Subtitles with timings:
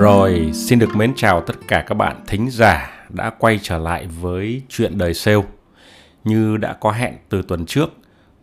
[0.00, 4.06] Rồi, xin được mến chào tất cả các bạn thính giả đã quay trở lại
[4.06, 5.42] với chuyện đời sale.
[6.24, 7.90] Như đã có hẹn từ tuần trước,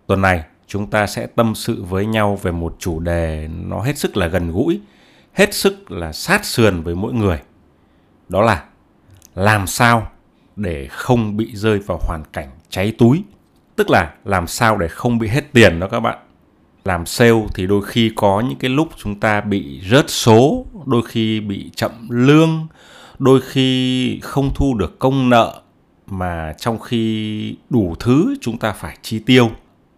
[0.07, 3.97] tuần này chúng ta sẽ tâm sự với nhau về một chủ đề nó hết
[3.97, 4.81] sức là gần gũi,
[5.33, 7.39] hết sức là sát sườn với mỗi người.
[8.30, 8.63] Đó là
[9.35, 10.11] làm sao
[10.55, 13.23] để không bị rơi vào hoàn cảnh cháy túi.
[13.75, 16.17] Tức là làm sao để không bị hết tiền đó các bạn
[16.88, 21.02] làm sale thì đôi khi có những cái lúc chúng ta bị rớt số, đôi
[21.07, 22.67] khi bị chậm lương,
[23.19, 25.61] đôi khi không thu được công nợ
[26.07, 29.52] mà trong khi đủ thứ chúng ta phải chi tiêu.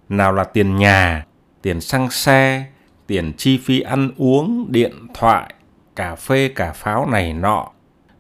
[0.10, 1.26] Nào là tiền nhà,
[1.62, 2.66] tiền xăng xe,
[3.08, 5.54] tiền chi phí ăn uống, điện thoại,
[5.96, 7.68] cà phê, cà pháo này nọ,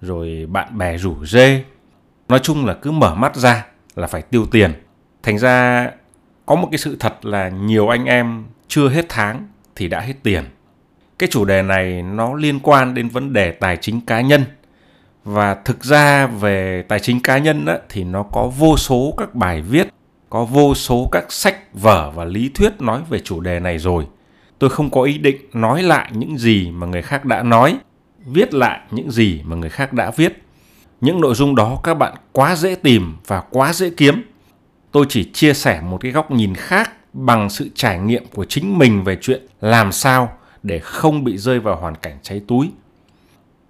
[0.01, 1.63] rồi bạn bè rủ rê.
[2.27, 4.73] Nói chung là cứ mở mắt ra là phải tiêu tiền.
[5.23, 5.89] Thành ra
[6.45, 10.13] có một cái sự thật là nhiều anh em chưa hết tháng thì đã hết
[10.23, 10.43] tiền.
[11.19, 14.43] Cái chủ đề này nó liên quan đến vấn đề tài chính cá nhân.
[15.23, 19.35] Và thực ra về tài chính cá nhân á, thì nó có vô số các
[19.35, 19.87] bài viết,
[20.29, 24.07] có vô số các sách vở và lý thuyết nói về chủ đề này rồi.
[24.59, 27.77] Tôi không có ý định nói lại những gì mà người khác đã nói,
[28.25, 30.43] viết lại những gì mà người khác đã viết.
[31.01, 34.23] Những nội dung đó các bạn quá dễ tìm và quá dễ kiếm.
[34.91, 38.77] Tôi chỉ chia sẻ một cái góc nhìn khác bằng sự trải nghiệm của chính
[38.77, 40.31] mình về chuyện làm sao
[40.63, 42.71] để không bị rơi vào hoàn cảnh cháy túi.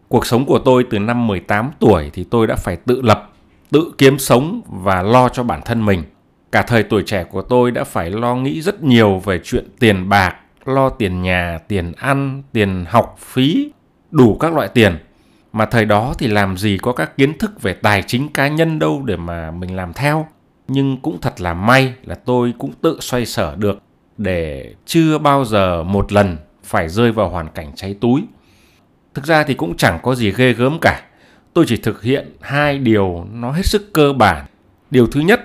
[0.07, 3.33] Cuộc sống của tôi từ năm 18 tuổi thì tôi đã phải tự lập,
[3.71, 6.03] tự kiếm sống và lo cho bản thân mình.
[6.51, 10.09] Cả thời tuổi trẻ của tôi đã phải lo nghĩ rất nhiều về chuyện tiền
[10.09, 13.71] bạc, lo tiền nhà, tiền ăn, tiền học phí,
[14.11, 14.97] đủ các loại tiền.
[15.53, 18.79] Mà thời đó thì làm gì có các kiến thức về tài chính cá nhân
[18.79, 20.27] đâu để mà mình làm theo
[20.69, 23.81] nhưng cũng thật là may là tôi cũng tự xoay sở được
[24.17, 28.23] để chưa bao giờ một lần phải rơi vào hoàn cảnh cháy túi.
[29.13, 31.01] Thực ra thì cũng chẳng có gì ghê gớm cả.
[31.53, 34.45] Tôi chỉ thực hiện hai điều nó hết sức cơ bản.
[34.91, 35.41] Điều thứ nhất,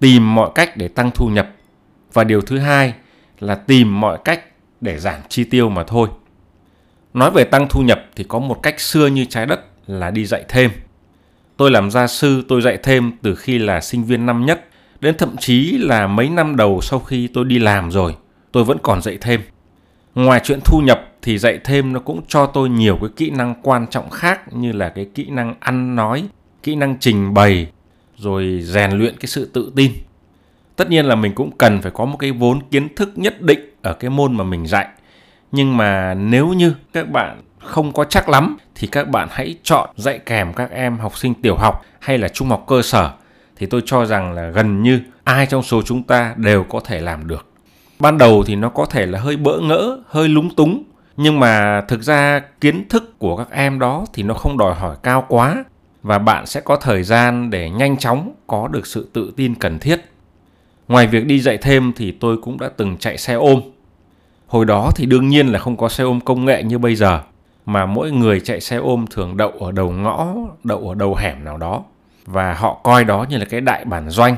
[0.00, 1.48] tìm mọi cách để tăng thu nhập.
[2.12, 2.94] Và điều thứ hai
[3.40, 4.44] là tìm mọi cách
[4.80, 6.08] để giảm chi tiêu mà thôi.
[7.14, 10.24] Nói về tăng thu nhập thì có một cách xưa như trái đất là đi
[10.24, 10.70] dạy thêm.
[11.56, 14.68] Tôi làm gia sư, tôi dạy thêm từ khi là sinh viên năm nhất,
[15.00, 18.16] đến thậm chí là mấy năm đầu sau khi tôi đi làm rồi,
[18.52, 19.40] tôi vẫn còn dạy thêm.
[20.14, 23.54] Ngoài chuyện thu nhập thì dạy thêm nó cũng cho tôi nhiều cái kỹ năng
[23.62, 26.24] quan trọng khác như là cái kỹ năng ăn nói,
[26.62, 27.66] kỹ năng trình bày,
[28.16, 29.92] rồi rèn luyện cái sự tự tin.
[30.76, 33.60] Tất nhiên là mình cũng cần phải có một cái vốn kiến thức nhất định
[33.82, 34.86] ở cái môn mà mình dạy.
[35.52, 39.90] Nhưng mà nếu như các bạn không có chắc lắm thì các bạn hãy chọn
[39.96, 43.10] dạy kèm các em học sinh tiểu học hay là trung học cơ sở
[43.56, 47.00] thì tôi cho rằng là gần như ai trong số chúng ta đều có thể
[47.00, 47.46] làm được.
[47.98, 50.82] Ban đầu thì nó có thể là hơi bỡ ngỡ, hơi lúng túng,
[51.16, 54.96] nhưng mà thực ra kiến thức của các em đó thì nó không đòi hỏi
[55.02, 55.64] cao quá
[56.02, 59.78] và bạn sẽ có thời gian để nhanh chóng có được sự tự tin cần
[59.78, 60.00] thiết.
[60.88, 63.60] Ngoài việc đi dạy thêm thì tôi cũng đã từng chạy xe ôm.
[64.46, 67.20] Hồi đó thì đương nhiên là không có xe ôm công nghệ như bây giờ
[67.66, 70.34] mà mỗi người chạy xe ôm thường đậu ở đầu ngõ,
[70.64, 71.82] đậu ở đầu hẻm nào đó
[72.26, 74.36] và họ coi đó như là cái đại bản doanh.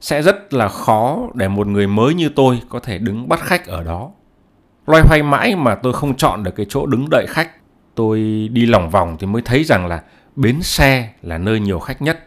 [0.00, 3.66] Sẽ rất là khó để một người mới như tôi có thể đứng bắt khách
[3.66, 4.10] ở đó.
[4.86, 7.50] Loay hoay mãi mà tôi không chọn được cái chỗ đứng đợi khách.
[7.94, 8.18] Tôi
[8.52, 10.02] đi lòng vòng thì mới thấy rằng là
[10.36, 12.26] bến xe là nơi nhiều khách nhất.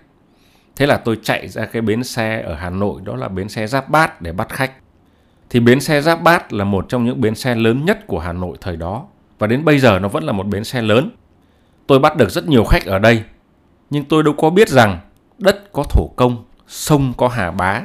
[0.75, 3.67] Thế là tôi chạy ra cái bến xe ở Hà Nội đó là bến xe
[3.67, 4.71] Giáp Bát để bắt khách.
[5.49, 8.33] Thì bến xe Giáp Bát là một trong những bến xe lớn nhất của Hà
[8.33, 9.05] Nội thời đó
[9.43, 11.09] và đến bây giờ nó vẫn là một bến xe lớn.
[11.87, 13.23] Tôi bắt được rất nhiều khách ở đây,
[13.89, 14.99] nhưng tôi đâu có biết rằng
[15.37, 17.81] đất có thổ công, sông có hà bá.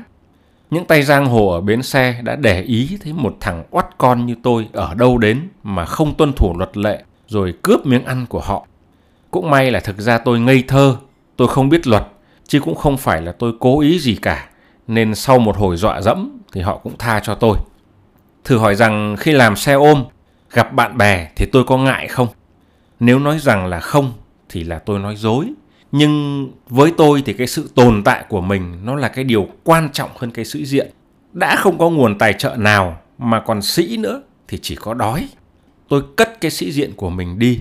[0.70, 4.26] Những tay giang hồ ở bến xe đã để ý thấy một thằng oắt con
[4.26, 8.26] như tôi ở đâu đến mà không tuân thủ luật lệ rồi cướp miếng ăn
[8.28, 8.66] của họ.
[9.30, 10.96] Cũng may là thực ra tôi ngây thơ,
[11.36, 12.06] tôi không biết luật,
[12.46, 14.48] chứ cũng không phải là tôi cố ý gì cả,
[14.88, 17.56] nên sau một hồi dọa dẫm thì họ cũng tha cho tôi.
[18.44, 20.04] Thử hỏi rằng khi làm xe ôm
[20.50, 22.28] gặp bạn bè thì tôi có ngại không
[23.00, 24.12] nếu nói rằng là không
[24.48, 25.52] thì là tôi nói dối
[25.92, 29.88] nhưng với tôi thì cái sự tồn tại của mình nó là cái điều quan
[29.92, 30.90] trọng hơn cái sĩ diện
[31.32, 35.28] đã không có nguồn tài trợ nào mà còn sĩ nữa thì chỉ có đói.
[35.88, 37.60] Tôi cất cái sĩ diện của mình đi.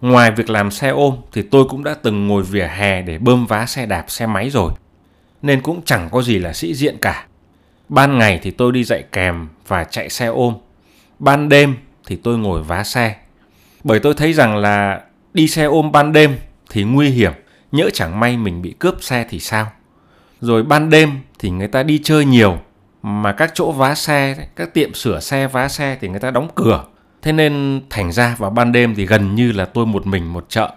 [0.00, 3.46] Ngoài việc làm xe ôm thì tôi cũng đã từng ngồi vỉa hè để bơm
[3.46, 4.72] vá xe đạp, xe máy rồi.
[5.42, 7.26] Nên cũng chẳng có gì là sĩ diện cả.
[7.88, 10.54] Ban ngày thì tôi đi dạy kèm và chạy xe ôm.
[11.18, 11.76] Ban đêm
[12.08, 13.16] thì tôi ngồi vá xe.
[13.84, 15.00] Bởi tôi thấy rằng là
[15.34, 16.36] đi xe ôm ban đêm
[16.70, 17.32] thì nguy hiểm,
[17.72, 19.66] nhỡ chẳng may mình bị cướp xe thì sao.
[20.40, 22.58] Rồi ban đêm thì người ta đi chơi nhiều,
[23.02, 26.48] mà các chỗ vá xe, các tiệm sửa xe vá xe thì người ta đóng
[26.54, 26.84] cửa.
[27.22, 30.46] Thế nên thành ra vào ban đêm thì gần như là tôi một mình một
[30.48, 30.70] chợ.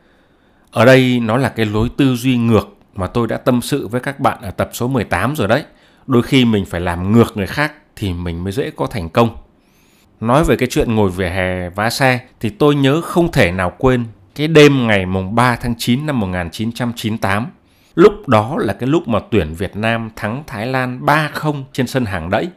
[0.71, 4.01] Ở đây nó là cái lối tư duy ngược mà tôi đã tâm sự với
[4.01, 5.63] các bạn ở tập số 18 rồi đấy.
[6.07, 9.37] Đôi khi mình phải làm ngược người khác thì mình mới dễ có thành công.
[10.21, 13.73] Nói về cái chuyện ngồi về hè, vá xe, thì tôi nhớ không thể nào
[13.77, 17.47] quên cái đêm ngày mùng 3 tháng 9 năm 1998.
[17.95, 22.05] Lúc đó là cái lúc mà tuyển Việt Nam thắng Thái Lan 3-0 trên sân
[22.05, 22.49] hàng đẫy.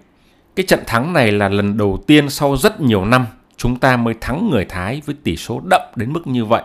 [0.57, 3.27] Cái trận thắng này là lần đầu tiên sau rất nhiều năm
[3.57, 6.63] chúng ta mới thắng người Thái với tỷ số đậm đến mức như vậy.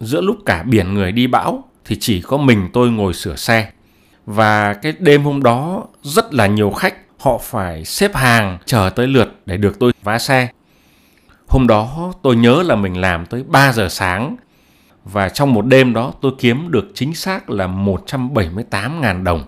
[0.00, 3.70] Giữa lúc cả biển người đi bão thì chỉ có mình tôi ngồi sửa xe.
[4.26, 9.06] Và cái đêm hôm đó rất là nhiều khách họ phải xếp hàng chờ tới
[9.06, 10.48] lượt để được tôi vá xe.
[11.48, 14.36] Hôm đó tôi nhớ là mình làm tới 3 giờ sáng
[15.04, 19.44] và trong một đêm đó tôi kiếm được chính xác là 178.000 đồng.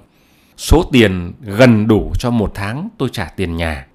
[0.57, 3.87] Số tiền gần đủ cho một tháng tôi trả tiền nhà.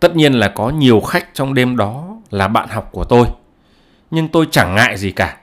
[0.00, 3.26] Tất nhiên là có nhiều khách trong đêm đó là bạn học của tôi.
[4.10, 5.36] Nhưng tôi chẳng ngại gì cả.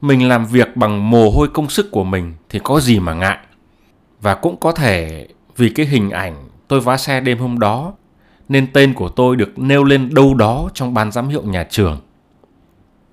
[0.00, 3.38] Mình làm việc bằng mồ hôi công sức của mình thì có gì mà ngại.
[4.20, 7.92] Và cũng có thể vì cái hình ảnh tôi vá xe đêm hôm đó
[8.48, 12.00] nên tên của tôi được nêu lên đâu đó trong ban giám hiệu nhà trường.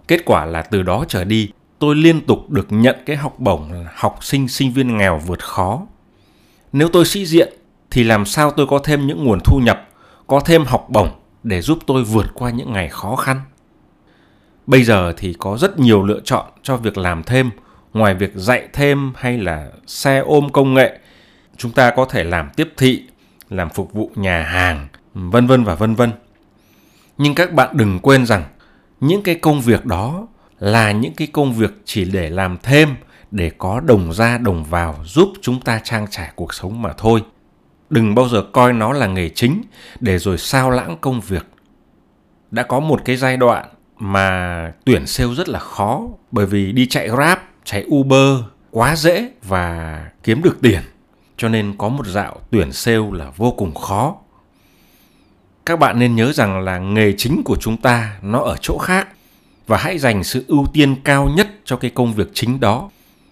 [0.07, 3.71] Kết quả là từ đó trở đi, tôi liên tục được nhận cái học bổng
[3.71, 5.81] là học sinh sinh viên nghèo vượt khó.
[6.73, 7.53] Nếu tôi sĩ diện
[7.91, 9.89] thì làm sao tôi có thêm những nguồn thu nhập,
[10.27, 11.09] có thêm học bổng
[11.43, 13.41] để giúp tôi vượt qua những ngày khó khăn.
[14.67, 17.49] Bây giờ thì có rất nhiều lựa chọn cho việc làm thêm,
[17.93, 20.99] ngoài việc dạy thêm hay là xe ôm công nghệ,
[21.57, 23.08] chúng ta có thể làm tiếp thị,
[23.49, 26.11] làm phục vụ nhà hàng, vân vân và vân vân.
[27.17, 28.43] Nhưng các bạn đừng quên rằng
[28.99, 30.27] những cái công việc đó
[30.59, 32.89] là những cái công việc chỉ để làm thêm
[33.31, 37.23] để có đồng ra đồng vào giúp chúng ta trang trải cuộc sống mà thôi.
[37.89, 39.61] Đừng bao giờ coi nó là nghề chính
[39.99, 41.45] để rồi sao lãng công việc.
[42.51, 46.85] Đã có một cái giai đoạn mà tuyển sale rất là khó bởi vì đi
[46.85, 50.81] chạy Grab, chạy Uber quá dễ và kiếm được tiền.
[51.39, 54.15] Cho nên có một dạo tuyển sale là vô cùng khó
[55.69, 59.07] các bạn nên nhớ rằng là nghề chính của chúng ta nó ở chỗ khác
[59.67, 62.89] và hãy dành sự ưu tiên cao nhất cho cái công việc chính đó.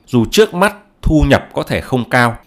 [0.07, 2.37] Dù trước mắt thu nhập có thể không cao,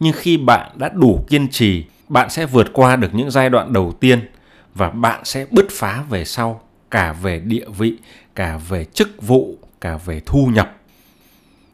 [0.00, 3.72] nhưng khi bạn đã đủ kiên trì, bạn sẽ vượt qua được những giai đoạn
[3.72, 4.28] đầu tiên
[4.74, 7.94] và bạn sẽ bứt phá về sau, cả về địa vị,
[8.34, 10.76] cả về chức vụ, cả về thu nhập.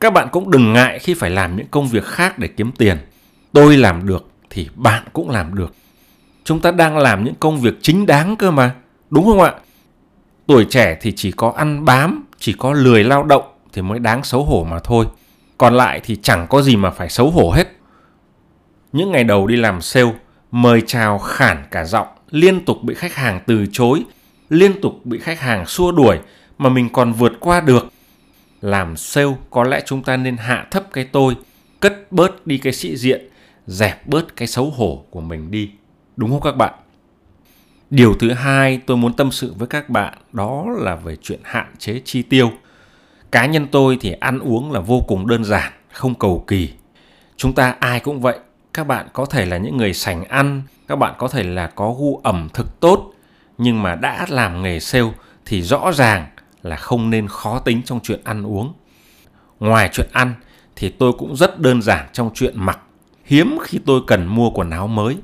[0.00, 2.98] Các bạn cũng đừng ngại khi phải làm những công việc khác để kiếm tiền.
[3.52, 5.74] Tôi làm được thì bạn cũng làm được.
[6.44, 8.74] Chúng ta đang làm những công việc chính đáng cơ mà,
[9.10, 9.54] đúng không ạ?
[10.46, 13.42] Tuổi trẻ thì chỉ có ăn bám, chỉ có lười lao động
[13.72, 15.06] thì mới đáng xấu hổ mà thôi.
[15.58, 17.68] Còn lại thì chẳng có gì mà phải xấu hổ hết.
[18.92, 20.12] Những ngày đầu đi làm sale,
[20.50, 24.04] mời chào khản cả giọng, liên tục bị khách hàng từ chối,
[24.48, 26.18] liên tục bị khách hàng xua đuổi
[26.58, 27.88] mà mình còn vượt qua được.
[28.60, 31.36] Làm sale có lẽ chúng ta nên hạ thấp cái tôi,
[31.80, 33.28] cất bớt đi cái sĩ diện
[33.66, 35.70] dẹp bớt cái xấu hổ của mình đi
[36.20, 36.74] Đúng không các bạn?
[37.90, 41.66] Điều thứ hai tôi muốn tâm sự với các bạn đó là về chuyện hạn
[41.78, 42.52] chế chi tiêu.
[43.32, 46.70] Cá nhân tôi thì ăn uống là vô cùng đơn giản, không cầu kỳ.
[47.36, 48.38] Chúng ta ai cũng vậy.
[48.74, 51.94] Các bạn có thể là những người sành ăn, các bạn có thể là có
[51.98, 53.12] gu ẩm thực tốt,
[53.58, 55.12] nhưng mà đã làm nghề sale
[55.46, 56.26] thì rõ ràng
[56.62, 58.72] là không nên khó tính trong chuyện ăn uống.
[59.60, 60.34] Ngoài chuyện ăn
[60.76, 62.80] thì tôi cũng rất đơn giản trong chuyện mặc.
[63.30, 65.16] Hiếm khi tôi cần mua quần áo mới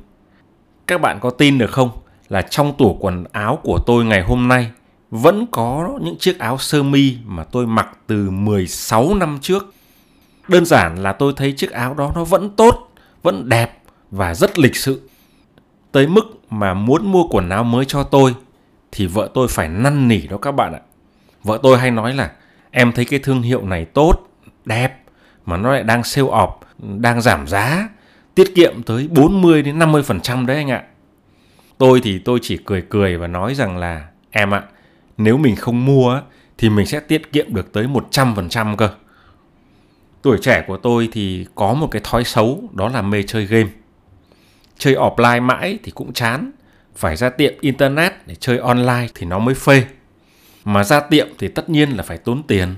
[0.87, 1.91] các bạn có tin được không
[2.29, 4.71] là trong tủ quần áo của tôi ngày hôm nay
[5.11, 9.75] vẫn có những chiếc áo sơ mi mà tôi mặc từ 16 năm trước.
[10.49, 13.79] Đơn giản là tôi thấy chiếc áo đó nó vẫn tốt, vẫn đẹp
[14.11, 15.09] và rất lịch sự.
[15.93, 18.35] Tới mức mà muốn mua quần áo mới cho tôi
[18.93, 20.81] thì vợ tôi phải năn nỉ đó các bạn ạ.
[21.43, 22.33] Vợ tôi hay nói là
[22.71, 24.15] em thấy cái thương hiệu này tốt,
[24.65, 25.03] đẹp
[25.47, 27.89] mà nó lại đang sale off, đang giảm giá
[28.37, 30.85] tiết kiệm tới 40 đến 50% đấy anh ạ.
[31.79, 34.63] Tôi thì tôi chỉ cười cười và nói rằng là em ạ,
[35.17, 36.21] nếu mình không mua
[36.59, 38.91] thì mình sẽ tiết kiệm được tới 100% cơ.
[40.23, 43.69] Tuổi trẻ của tôi thì có một cái thói xấu đó là mê chơi game.
[44.79, 46.51] chơi offline mãi thì cũng chán
[46.97, 49.85] phải ra tiệm internet để chơi online thì nó mới phê
[50.65, 52.75] mà ra tiệm thì tất nhiên là phải tốn tiền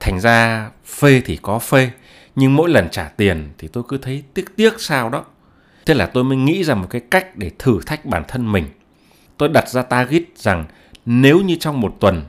[0.00, 1.90] thành ra phê thì có phê
[2.38, 5.24] nhưng mỗi lần trả tiền thì tôi cứ thấy tiếc tiếc sao đó
[5.86, 8.64] thế là tôi mới nghĩ ra một cái cách để thử thách bản thân mình
[9.36, 10.64] tôi đặt ra target rằng
[11.06, 12.22] nếu như trong một tuần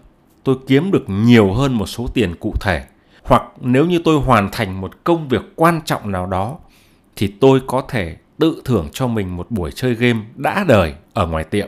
[0.44, 2.84] tôi kiếm được nhiều hơn một số tiền cụ thể
[3.24, 6.58] hoặc nếu như tôi hoàn thành một công việc quan trọng nào đó
[7.16, 11.28] thì tôi có thể tự thưởng cho mình một buổi chơi game đã đời ở
[11.28, 11.68] ngoài tiệm.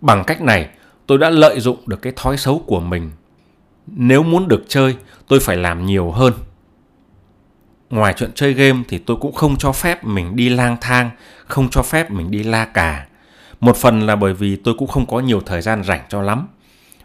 [0.00, 0.68] Bằng cách này,
[1.06, 3.10] tôi đã lợi dụng được cái thói xấu của mình.
[3.86, 4.96] Nếu muốn được chơi,
[5.28, 6.32] tôi phải làm nhiều hơn.
[7.90, 11.10] Ngoài chuyện chơi game thì tôi cũng không cho phép mình đi lang thang,
[11.46, 13.06] không cho phép mình đi la cà.
[13.60, 16.48] Một phần là bởi vì tôi cũng không có nhiều thời gian rảnh cho lắm.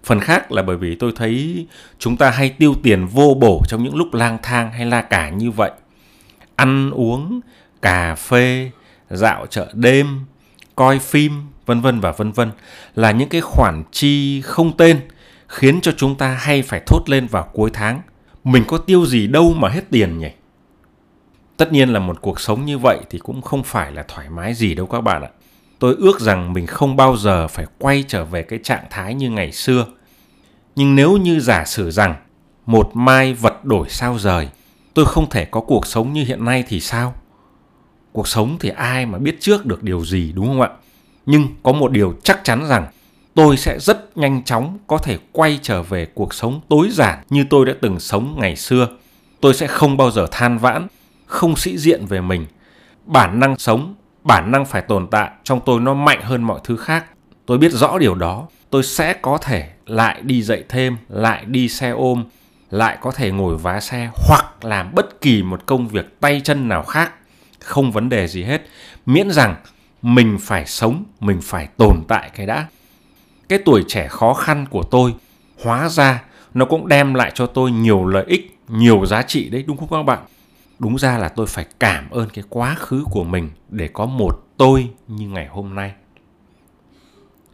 [0.04, 1.66] Phần khác là bởi vì tôi thấy
[2.00, 5.30] chúng ta hay tiêu tiền vô bổ trong những lúc lang thang hay la cà
[5.30, 5.72] như vậy.
[6.56, 7.40] Ăn uống,
[7.82, 8.72] cà phê,
[9.10, 10.26] dạo chợ đêm,
[10.76, 12.52] coi phim, vân vân và vân vân
[12.96, 15.00] là những cái khoản chi không tên
[15.48, 18.02] khiến cho chúng ta hay phải thốt lên vào cuối tháng.
[18.44, 20.30] Mình có tiêu gì đâu mà hết tiền nhỉ?
[21.58, 24.54] Tất nhiên là một cuộc sống như vậy thì cũng không phải là thoải mái
[24.54, 25.30] gì đâu các bạn ạ.
[25.80, 29.30] Tôi ước rằng mình không bao giờ phải quay trở về cái trạng thái như
[29.30, 29.86] ngày xưa.
[30.76, 32.16] Nhưng nếu như giả sử rằng
[32.66, 34.50] một mai vật đổi sao rời,
[34.94, 37.14] tôi không thể có cuộc sống như hiện nay thì sao?
[38.16, 40.70] cuộc sống thì ai mà biết trước được điều gì đúng không ạ
[41.26, 42.88] nhưng có một điều chắc chắn rằng
[43.34, 47.46] tôi sẽ rất nhanh chóng có thể quay trở về cuộc sống tối giản như
[47.50, 48.88] tôi đã từng sống ngày xưa
[49.42, 50.88] tôi sẽ không bao giờ than vãn
[51.26, 52.46] không sĩ diện về mình.
[53.06, 56.78] Bản năng sống, bản năng phải tồn tại, trong tôi nó mạnh hơn mọi thứ
[56.78, 57.06] khác.
[57.46, 58.48] Tôi biết rõ điều đó.
[58.70, 62.24] Tôi sẽ có thể lại đi dậy thêm, lại đi xe ôm,
[62.72, 66.68] lại có thể ngồi vá xe, hoặc làm bất kỳ một công việc tay chân
[66.68, 67.12] nào khác.
[67.60, 68.62] Không vấn đề gì hết.
[69.06, 69.56] Miễn rằng
[70.02, 72.68] mình phải sống, mình phải tồn tại cái đã.
[73.50, 75.14] Cái tuổi trẻ khó khăn của tôi,
[75.64, 79.64] hóa ra nó cũng đem lại cho tôi nhiều lợi ích, nhiều giá trị đấy,
[79.68, 80.20] đúng không các bạn?
[80.80, 84.44] Đúng ra là tôi phải cảm ơn cái quá khứ của mình để có một
[84.58, 85.94] tôi như ngày hôm nay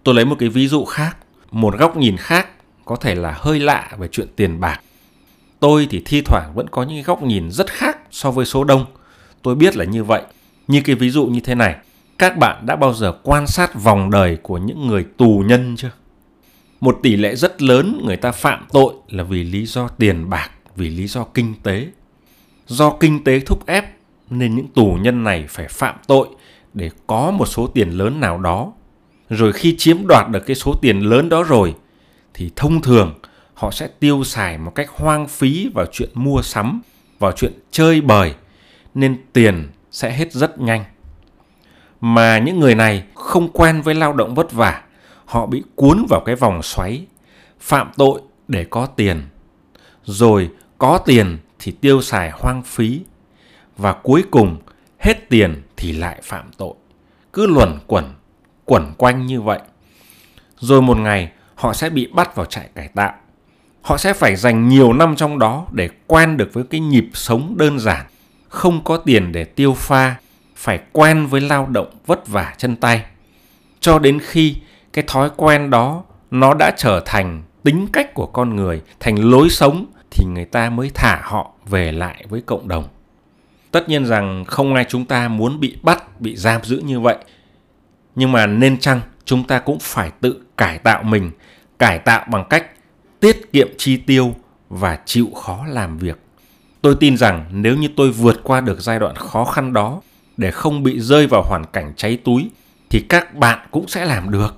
[0.04, 1.18] tôi lấy một cái ví dụ khác
[1.52, 2.48] một góc nhìn khác
[2.86, 4.82] có thể là hơi lạ về chuyện tiền bạc
[5.60, 8.86] tôi thì thi thoảng vẫn có những góc nhìn rất khác so với số đông
[9.42, 10.22] Tôi biết là như vậy.
[10.68, 11.76] Như cái ví dụ như thế này,
[12.18, 15.92] các bạn đã bao giờ quan sát vòng đời của những người tù nhân chưa?
[16.82, 20.50] Một tỷ lệ rất lớn người ta phạm tội là vì lý do tiền bạc,
[20.76, 21.88] vì lý do kinh tế.
[22.72, 23.86] Do kinh tế thúc ép
[24.30, 26.28] nên những tù nhân này phải phạm tội
[26.74, 28.74] để có một số tiền lớn nào đó.
[29.30, 31.76] Rồi khi chiếm đoạt được cái số tiền lớn đó rồi
[32.34, 33.14] thì thông thường
[33.54, 36.82] họ sẽ tiêu xài một cách hoang phí vào chuyện mua sắm,
[37.20, 38.34] vào chuyện chơi bời
[38.94, 40.84] nên tiền sẽ hết rất nhanh.
[42.02, 44.82] Mà những người này không quen với lao động vất vả,
[45.26, 47.06] họ bị cuốn vào cái vòng xoáy,
[47.60, 49.22] phạm tội để có tiền.
[50.04, 53.02] Rồi có tiền thì tiêu xài hoang phí
[53.78, 54.58] và cuối cùng
[55.00, 56.74] hết tiền thì lại phạm tội.
[57.34, 58.14] Cứ luẩn quẩn,
[58.66, 59.60] quẩn quanh như vậy.
[60.58, 63.14] Rồi một ngày họ sẽ bị bắt vào trại cải tạo.
[63.82, 67.56] Họ sẽ phải dành nhiều năm trong đó để quen được với cái nhịp sống
[67.58, 68.06] đơn giản
[68.50, 70.16] không có tiền để tiêu pha,
[70.56, 73.06] phải quen với lao động vất vả chân tay.
[73.80, 74.56] Cho đến khi
[74.94, 79.50] cái thói quen đó nó đã trở thành tính cách của con người, thành lối
[79.50, 82.88] sống thì người ta mới thả họ về lại với cộng đồng.
[83.72, 87.18] Tất nhiên rằng không ai chúng ta muốn bị bắt, bị giam giữ như vậy.
[88.16, 91.32] Nhưng mà nên chăng chúng ta cũng phải tự cải tạo mình,
[91.80, 92.66] cải tạo bằng cách
[93.20, 94.36] tiết kiệm chi tiêu
[94.70, 96.20] và chịu khó làm việc
[96.82, 100.02] Tôi tin rằng nếu như tôi vượt qua được giai đoạn khó khăn đó
[100.38, 102.50] để không bị rơi vào hoàn cảnh cháy túi
[102.90, 104.56] thì các bạn cũng sẽ làm được.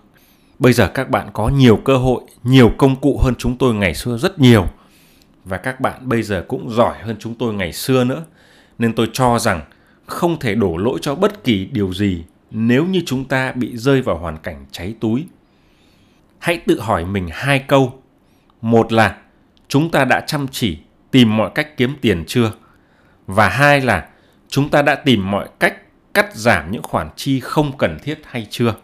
[0.59, 3.95] Bây giờ các bạn có nhiều cơ hội, nhiều công cụ hơn chúng tôi ngày
[3.95, 4.67] xưa rất nhiều.
[5.45, 8.23] Và các bạn bây giờ cũng giỏi hơn chúng tôi ngày xưa nữa.
[8.77, 9.61] Nên tôi cho rằng
[10.05, 14.01] không thể đổ lỗi cho bất kỳ điều gì nếu như chúng ta bị rơi
[14.01, 15.25] vào hoàn cảnh cháy túi.
[16.39, 18.01] Hãy tự hỏi mình hai câu.
[18.61, 19.17] Một là,
[19.67, 20.77] chúng ta đã chăm chỉ
[21.11, 22.51] tìm mọi cách kiếm tiền chưa?
[23.27, 24.07] Và hai là,
[24.47, 25.77] chúng ta đã tìm mọi cách
[26.13, 28.75] cắt giảm những khoản chi không cần thiết hay chưa?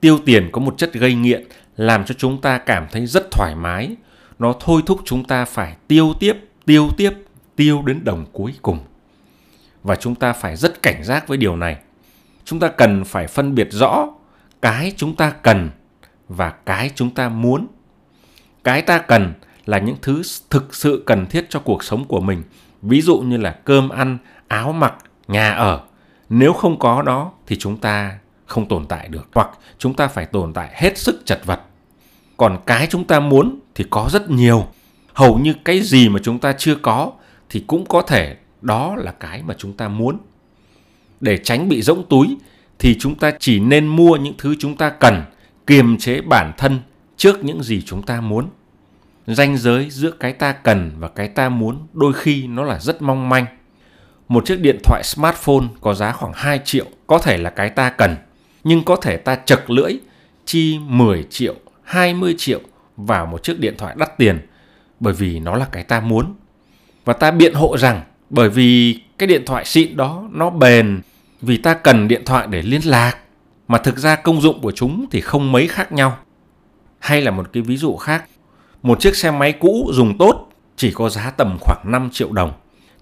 [0.00, 1.44] Tiêu tiền có một chất gây nghiện,
[1.76, 3.96] làm cho chúng ta cảm thấy rất thoải mái.
[4.38, 7.12] Nó thôi thúc chúng ta phải tiêu tiếp, tiêu tiếp,
[7.56, 8.78] tiêu đến đồng cuối cùng.
[9.82, 11.76] Và chúng ta phải rất cảnh giác với điều này.
[12.44, 14.06] Chúng ta cần phải phân biệt rõ
[14.62, 15.70] cái chúng ta cần
[16.28, 17.66] và cái chúng ta muốn.
[18.64, 19.32] Cái ta cần
[19.66, 22.42] là những thứ thực sự cần thiết cho cuộc sống của mình
[22.82, 24.94] ví dụ như là cơm ăn áo mặc
[25.28, 25.80] nhà ở
[26.28, 30.26] nếu không có đó thì chúng ta không tồn tại được hoặc chúng ta phải
[30.26, 31.60] tồn tại hết sức chật vật
[32.36, 34.66] còn cái chúng ta muốn thì có rất nhiều.
[35.12, 37.12] Hầu như cái gì mà chúng ta chưa có
[37.48, 40.18] thì cũng có thể đó là cái mà chúng ta muốn.
[41.20, 42.36] Để tránh bị rỗng túi
[42.78, 45.22] thì chúng ta chỉ nên mua những thứ chúng ta cần,
[45.66, 46.78] kiềm chế bản thân
[47.16, 48.48] trước những gì chúng ta muốn.
[49.26, 53.02] Ranh giới giữa cái ta cần và cái ta muốn đôi khi nó là rất
[53.02, 53.46] mong manh.
[54.28, 57.90] Một chiếc điện thoại smartphone có giá khoảng 2 triệu, có thể là cái ta
[57.90, 58.16] cần,
[58.64, 59.92] nhưng có thể ta chật lưỡi,
[60.44, 62.60] chi 10 triệu 20 triệu
[62.96, 64.38] vào một chiếc điện thoại đắt tiền
[65.00, 66.34] bởi vì nó là cái ta muốn.
[67.04, 71.00] Và ta biện hộ rằng bởi vì cái điện thoại xịn đó nó bền
[71.40, 73.16] vì ta cần điện thoại để liên lạc
[73.68, 76.18] mà thực ra công dụng của chúng thì không mấy khác nhau.
[76.98, 78.24] Hay là một cái ví dụ khác,
[78.82, 82.52] một chiếc xe máy cũ dùng tốt chỉ có giá tầm khoảng 5 triệu đồng.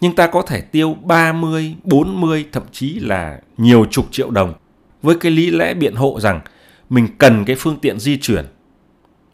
[0.00, 4.54] Nhưng ta có thể tiêu 30, 40, thậm chí là nhiều chục triệu đồng
[5.02, 6.40] với cái lý lẽ biện hộ rằng
[6.90, 8.44] mình cần cái phương tiện di chuyển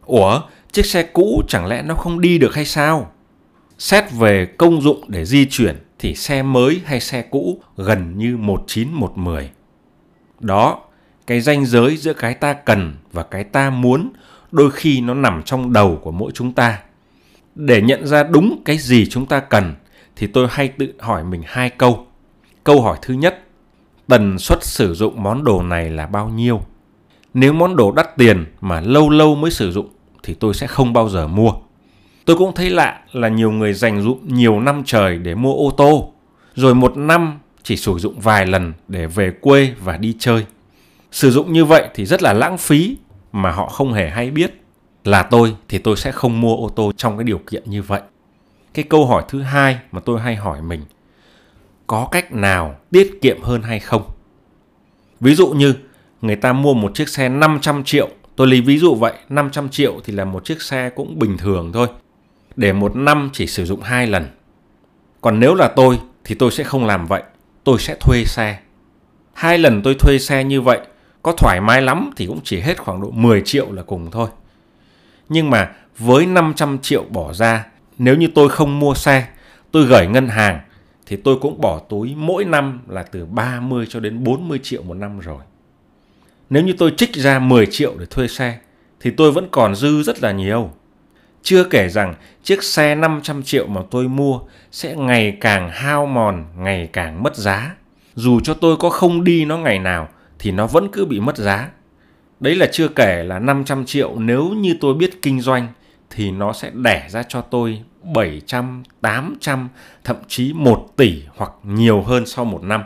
[0.09, 0.41] Ủa,
[0.73, 3.11] chiếc xe cũ chẳng lẽ nó không đi được hay sao?
[3.79, 8.37] Xét về công dụng để di chuyển thì xe mới hay xe cũ gần như
[8.37, 9.51] một chín một mười.
[10.41, 10.81] Đó,
[11.27, 14.13] cái ranh giới giữa cái ta cần và cái ta muốn
[14.51, 16.79] đôi khi nó nằm trong đầu của mỗi chúng ta.
[17.55, 19.75] Để nhận ra đúng cái gì chúng ta cần
[20.17, 22.07] thì tôi hay tự hỏi mình hai câu.
[22.65, 23.45] Câu hỏi thứ nhất,
[24.07, 26.61] tần suất sử dụng món đồ này là bao nhiêu?
[27.35, 29.89] Nếu món đồ đắt tiền mà lâu lâu mới sử dụng
[30.29, 31.53] thì tôi sẽ không bao giờ mua.
[32.25, 35.71] Tôi cũng thấy lạ là nhiều người dành dụng nhiều năm trời để mua ô
[35.71, 36.13] tô,
[36.55, 40.47] rồi một năm chỉ sử dụng vài lần để về quê và đi chơi.
[41.13, 42.97] Sử dụng như vậy thì rất là lãng phí
[43.33, 44.63] mà họ không hề hay biết.
[45.05, 48.01] Là tôi thì tôi sẽ không mua ô tô trong cái điều kiện như vậy.
[48.75, 50.81] Cái câu hỏi thứ hai mà tôi hay hỏi mình,
[51.87, 54.03] có cách nào tiết kiệm hơn hay không?
[55.21, 55.75] Ví dụ như
[56.23, 60.01] người ta mua một chiếc xe 500 triệu Tôi lấy ví dụ vậy, 500 triệu
[60.05, 61.89] thì là một chiếc xe cũng bình thường thôi.
[62.57, 64.27] Để một năm chỉ sử dụng hai lần.
[65.21, 67.23] Còn nếu là tôi thì tôi sẽ không làm vậy.
[67.65, 68.59] Tôi sẽ thuê xe.
[69.33, 70.81] Hai lần tôi thuê xe như vậy,
[71.23, 74.29] có thoải mái lắm thì cũng chỉ hết khoảng độ 10 triệu là cùng thôi.
[75.29, 77.67] Nhưng mà với 500 triệu bỏ ra,
[77.99, 79.29] nếu như tôi không mua xe,
[79.71, 80.61] tôi gửi ngân hàng
[81.07, 84.95] thì tôi cũng bỏ túi mỗi năm là từ 30 cho đến 40 triệu một
[84.95, 85.41] năm rồi.
[86.51, 88.59] Nếu như tôi trích ra 10 triệu để thuê xe
[89.01, 90.71] thì tôi vẫn còn dư rất là nhiều.
[91.43, 94.41] Chưa kể rằng chiếc xe 500 triệu mà tôi mua
[94.73, 97.75] sẽ ngày càng hao mòn, ngày càng mất giá.
[98.15, 100.09] Dù cho tôi có không đi nó ngày nào
[100.39, 101.69] thì nó vẫn cứ bị mất giá.
[102.41, 105.69] Đấy là chưa kể là 500 triệu nếu như tôi biết kinh doanh
[106.11, 107.83] thì nó sẽ đẻ ra cho tôi
[108.15, 109.69] 700, 800,
[110.05, 112.83] thậm chí 1 tỷ hoặc nhiều hơn sau một năm.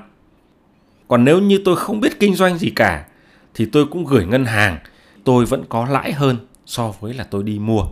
[1.09, 3.05] Còn nếu như tôi không biết kinh doanh gì cả
[3.55, 4.79] thì tôi cũng gửi ngân hàng,
[5.25, 6.37] tôi vẫn có lãi hơn
[6.67, 7.85] so với là tôi đi mua.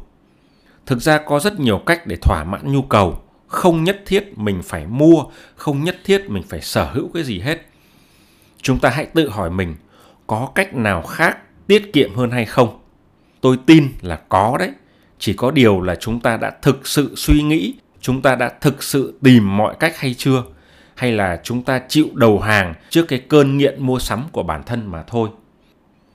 [0.86, 4.62] Thực ra có rất nhiều cách để thỏa mãn nhu cầu, không nhất thiết mình
[4.64, 5.24] phải mua,
[5.56, 7.66] không nhất thiết mình phải sở hữu cái gì hết.
[8.62, 9.74] Chúng ta hãy tự hỏi mình,
[10.26, 12.78] có cách nào khác tiết kiệm hơn hay không?
[13.40, 14.70] Tôi tin là có đấy.
[15.18, 18.82] Chỉ có điều là chúng ta đã thực sự suy nghĩ, chúng ta đã thực
[18.82, 20.42] sự tìm mọi cách hay chưa?
[20.94, 24.62] Hay là chúng ta chịu đầu hàng trước cái cơn nghiện mua sắm của bản
[24.62, 25.28] thân mà thôi?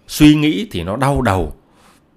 [0.08, 1.56] Suy nghĩ thì nó đau đầu,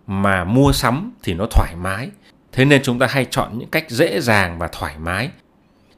[0.07, 2.11] mà mua sắm thì nó thoải mái.
[2.53, 5.31] Thế nên chúng ta hay chọn những cách dễ dàng và thoải mái.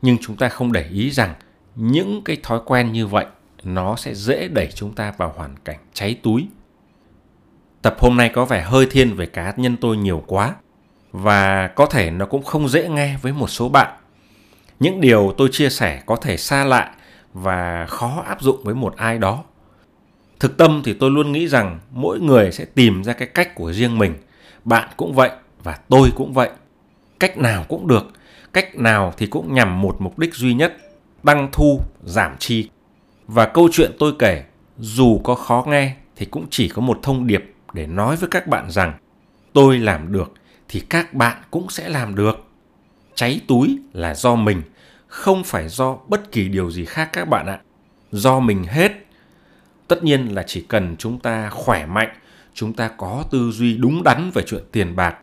[0.03, 1.35] Nhưng chúng ta không để ý rằng
[1.75, 3.27] những cái thói quen như vậy,
[3.63, 6.49] nó sẽ dễ đẩy chúng ta vào hoàn cảnh cháy túi.
[7.83, 10.55] Tập hôm nay có vẻ hơi thiên về cá nhân tôi nhiều quá,
[11.13, 13.97] và có thể nó cũng không dễ nghe với một số bạn.
[14.81, 16.95] Những điều tôi chia sẻ có thể xa lạ
[17.35, 19.45] và khó áp dụng với một ai đó
[20.41, 23.73] thực tâm thì tôi luôn nghĩ rằng mỗi người sẽ tìm ra cái cách của
[23.73, 24.15] riêng mình.
[24.65, 25.31] Bạn cũng vậy
[25.63, 26.51] và tôi cũng vậy.
[27.21, 28.07] Cách nào cũng được.
[28.53, 30.77] Cách nào thì cũng nhằm một mục đích duy nhất
[31.25, 32.69] tăng thu, giảm chi.
[33.27, 34.45] Và câu chuyện tôi kể,
[34.79, 38.47] dù có khó nghe thì cũng chỉ có một thông điệp để nói với các
[38.47, 38.93] bạn rằng,
[39.53, 40.33] tôi làm được
[40.69, 42.45] thì các bạn cũng sẽ làm được.
[43.15, 44.63] Cháy túi là do mình,
[45.07, 47.61] không phải do bất kỳ điều gì khác các bạn ạ.
[48.13, 48.93] Do mình hết
[49.91, 52.09] tất nhiên là chỉ cần chúng ta khỏe mạnh,
[52.55, 55.17] chúng ta có tư duy đúng đắn về chuyện tiền bạc,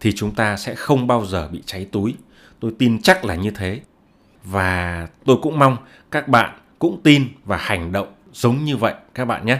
[0.00, 2.14] thì chúng ta sẽ không bao giờ bị cháy túi
[2.60, 3.80] tôi tin chắc là như thế
[4.44, 5.76] và tôi cũng mong
[6.10, 9.58] các bạn cũng tin và hành động giống như vậy, các bạn nhé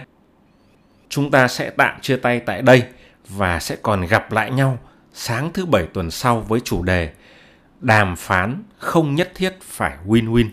[1.09, 2.83] chúng ta sẽ tạm chia tay tại đây
[3.29, 4.79] và sẽ còn gặp lại nhau
[5.15, 7.13] sáng thứ bảy tuần sau với chủ đề
[7.81, 10.49] đàm phán không nhất thiết phải win-win.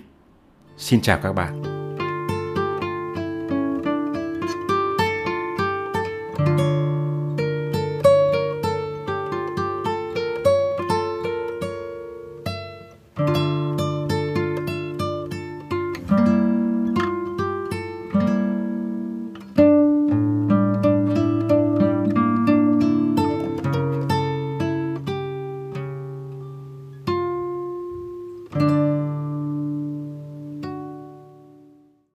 [0.78, 1.81] Xin chào các bạn.